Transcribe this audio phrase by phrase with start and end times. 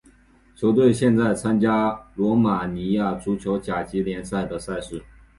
[0.55, 5.03] 球队现在参加罗马尼亚足球甲级联赛的赛事。